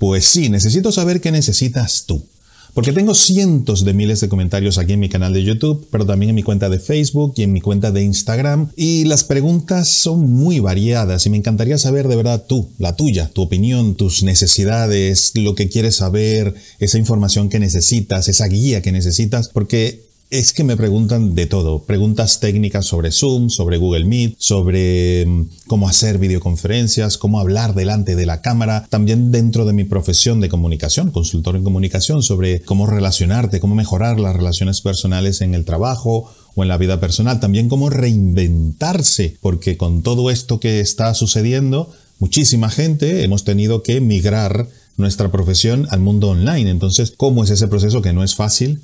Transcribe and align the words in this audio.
Pues 0.00 0.24
sí, 0.24 0.48
necesito 0.48 0.92
saber 0.92 1.20
qué 1.20 1.30
necesitas 1.30 2.04
tú. 2.06 2.24
Porque 2.72 2.94
tengo 2.94 3.14
cientos 3.14 3.84
de 3.84 3.92
miles 3.92 4.20
de 4.20 4.30
comentarios 4.30 4.78
aquí 4.78 4.94
en 4.94 5.00
mi 5.00 5.10
canal 5.10 5.34
de 5.34 5.44
YouTube, 5.44 5.86
pero 5.90 6.06
también 6.06 6.30
en 6.30 6.36
mi 6.36 6.42
cuenta 6.42 6.70
de 6.70 6.78
Facebook 6.78 7.34
y 7.36 7.42
en 7.42 7.52
mi 7.52 7.60
cuenta 7.60 7.92
de 7.92 8.02
Instagram. 8.02 8.70
Y 8.76 9.04
las 9.04 9.24
preguntas 9.24 9.90
son 9.90 10.32
muy 10.32 10.58
variadas 10.58 11.26
y 11.26 11.30
me 11.30 11.36
encantaría 11.36 11.76
saber 11.76 12.08
de 12.08 12.16
verdad 12.16 12.46
tú, 12.48 12.70
la 12.78 12.96
tuya, 12.96 13.28
tu 13.28 13.42
opinión, 13.42 13.94
tus 13.94 14.22
necesidades, 14.22 15.32
lo 15.34 15.54
que 15.54 15.68
quieres 15.68 15.96
saber, 15.96 16.54
esa 16.78 16.96
información 16.96 17.50
que 17.50 17.58
necesitas, 17.58 18.26
esa 18.28 18.46
guía 18.46 18.80
que 18.80 18.92
necesitas, 18.92 19.50
porque 19.50 20.08
es 20.30 20.52
que 20.52 20.62
me 20.62 20.76
preguntan 20.76 21.34
de 21.34 21.46
todo. 21.46 21.82
Preguntas 21.82 22.38
técnicas 22.38 22.86
sobre 22.86 23.10
Zoom, 23.10 23.50
sobre 23.50 23.78
Google 23.78 24.04
Meet, 24.04 24.36
sobre 24.38 25.26
mm, 25.26 25.48
cómo 25.66 25.88
hacer 25.88 26.18
videoconferencias, 26.18 27.18
cómo 27.18 27.40
hablar 27.40 27.74
delante 27.74 28.14
de 28.14 28.26
la 28.26 28.40
cámara. 28.40 28.86
También 28.90 29.32
dentro 29.32 29.64
de 29.64 29.72
mi 29.72 29.82
profesión 29.82 30.40
de 30.40 30.48
comunicación, 30.48 31.10
consultor 31.10 31.56
en 31.56 31.64
comunicación, 31.64 32.22
sobre 32.22 32.60
cómo 32.60 32.86
relacionarte, 32.86 33.58
cómo 33.58 33.74
mejorar 33.74 34.20
las 34.20 34.36
relaciones 34.36 34.80
personales 34.80 35.40
en 35.40 35.54
el 35.54 35.64
trabajo 35.64 36.32
o 36.54 36.62
en 36.62 36.68
la 36.68 36.78
vida 36.78 37.00
personal. 37.00 37.40
También 37.40 37.68
cómo 37.68 37.90
reinventarse, 37.90 39.36
porque 39.40 39.76
con 39.76 40.02
todo 40.02 40.30
esto 40.30 40.60
que 40.60 40.78
está 40.78 41.12
sucediendo, 41.14 41.90
muchísima 42.20 42.70
gente 42.70 43.24
hemos 43.24 43.42
tenido 43.42 43.82
que 43.82 44.00
migrar 44.00 44.68
nuestra 44.96 45.32
profesión 45.32 45.88
al 45.90 45.98
mundo 45.98 46.28
online. 46.28 46.70
Entonces, 46.70 47.14
¿cómo 47.16 47.42
es 47.42 47.50
ese 47.50 47.66
proceso 47.66 48.00
que 48.00 48.12
no 48.12 48.22
es 48.22 48.36
fácil? 48.36 48.80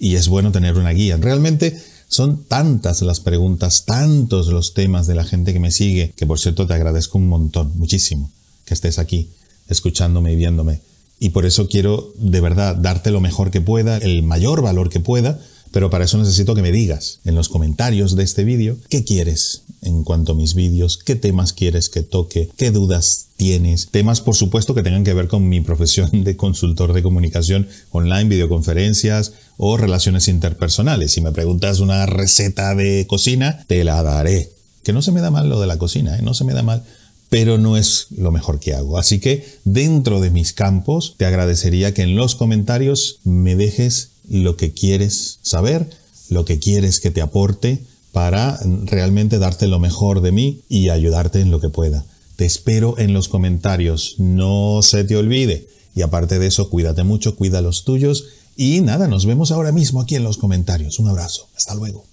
Y 0.00 0.16
es 0.16 0.26
bueno 0.26 0.50
tener 0.50 0.76
una 0.76 0.90
guía. 0.90 1.16
Realmente 1.18 1.80
son 2.08 2.42
tantas 2.44 3.02
las 3.02 3.20
preguntas, 3.20 3.84
tantos 3.84 4.48
los 4.48 4.74
temas 4.74 5.06
de 5.06 5.14
la 5.14 5.22
gente 5.22 5.52
que 5.52 5.60
me 5.60 5.70
sigue, 5.70 6.12
que 6.16 6.26
por 6.26 6.40
cierto 6.40 6.66
te 6.66 6.74
agradezco 6.74 7.18
un 7.18 7.28
montón, 7.28 7.72
muchísimo, 7.76 8.32
que 8.64 8.74
estés 8.74 8.98
aquí, 8.98 9.28
escuchándome 9.68 10.32
y 10.32 10.36
viéndome. 10.36 10.80
Y 11.20 11.28
por 11.28 11.46
eso 11.46 11.68
quiero 11.68 12.12
de 12.16 12.40
verdad 12.40 12.74
darte 12.74 13.10
lo 13.10 13.20
mejor 13.20 13.50
que 13.50 13.60
pueda, 13.60 13.98
el 13.98 14.22
mayor 14.22 14.62
valor 14.62 14.88
que 14.88 14.98
pueda, 14.98 15.38
pero 15.70 15.90
para 15.90 16.06
eso 16.06 16.18
necesito 16.18 16.54
que 16.54 16.62
me 16.62 16.72
digas 16.72 17.20
en 17.24 17.34
los 17.34 17.48
comentarios 17.48 18.16
de 18.16 18.24
este 18.24 18.42
vídeo 18.42 18.76
qué 18.88 19.04
quieres 19.04 19.62
en 19.82 20.04
cuanto 20.04 20.32
a 20.32 20.34
mis 20.34 20.54
vídeos, 20.54 20.98
qué 20.98 21.14
temas 21.14 21.52
quieres 21.52 21.88
que 21.88 22.02
toque, 22.02 22.50
qué 22.56 22.70
dudas 22.70 23.28
tienes, 23.36 23.88
temas 23.90 24.20
por 24.20 24.36
supuesto 24.36 24.74
que 24.74 24.82
tengan 24.82 25.04
que 25.04 25.14
ver 25.14 25.28
con 25.28 25.48
mi 25.48 25.60
profesión 25.60 26.24
de 26.24 26.36
consultor 26.36 26.92
de 26.92 27.02
comunicación 27.02 27.68
online, 27.90 28.28
videoconferencias 28.28 29.32
o 29.56 29.76
relaciones 29.76 30.28
interpersonales. 30.28 31.12
Si 31.12 31.20
me 31.20 31.32
preguntas 31.32 31.80
una 31.80 32.06
receta 32.06 32.74
de 32.74 33.06
cocina, 33.08 33.64
te 33.66 33.84
la 33.84 34.02
daré. 34.02 34.52
Que 34.82 34.92
no 34.92 35.02
se 35.02 35.12
me 35.12 35.20
da 35.20 35.30
mal 35.30 35.48
lo 35.48 35.60
de 35.60 35.66
la 35.66 35.78
cocina, 35.78 36.16
¿eh? 36.16 36.22
no 36.22 36.34
se 36.34 36.44
me 36.44 36.54
da 36.54 36.62
mal 36.62 36.84
pero 37.30 37.58
no 37.58 37.76
es 37.76 38.08
lo 38.10 38.32
mejor 38.32 38.58
que 38.58 38.74
hago. 38.74 38.98
Así 38.98 39.20
que 39.20 39.46
dentro 39.64 40.20
de 40.20 40.30
mis 40.30 40.52
campos 40.52 41.14
te 41.16 41.24
agradecería 41.24 41.94
que 41.94 42.02
en 42.02 42.16
los 42.16 42.34
comentarios 42.34 43.20
me 43.22 43.54
dejes 43.54 44.10
lo 44.28 44.56
que 44.56 44.72
quieres 44.72 45.38
saber, 45.42 45.88
lo 46.28 46.44
que 46.44 46.58
quieres 46.58 47.00
que 47.00 47.12
te 47.12 47.22
aporte 47.22 47.84
para 48.12 48.58
realmente 48.84 49.38
darte 49.38 49.66
lo 49.66 49.78
mejor 49.78 50.20
de 50.20 50.32
mí 50.32 50.62
y 50.68 50.88
ayudarte 50.88 51.40
en 51.40 51.50
lo 51.50 51.60
que 51.60 51.68
pueda. 51.68 52.04
Te 52.36 52.44
espero 52.44 52.98
en 52.98 53.12
los 53.12 53.28
comentarios, 53.28 54.16
no 54.18 54.80
se 54.82 55.04
te 55.04 55.16
olvide. 55.16 55.68
Y 55.94 56.02
aparte 56.02 56.38
de 56.38 56.46
eso, 56.46 56.70
cuídate 56.70 57.02
mucho, 57.02 57.36
cuida 57.36 57.60
los 57.60 57.84
tuyos 57.84 58.24
y 58.56 58.80
nada, 58.80 59.08
nos 59.08 59.26
vemos 59.26 59.52
ahora 59.52 59.72
mismo 59.72 60.00
aquí 60.00 60.16
en 60.16 60.24
los 60.24 60.38
comentarios. 60.38 60.98
Un 60.98 61.08
abrazo, 61.08 61.48
hasta 61.56 61.74
luego. 61.74 62.04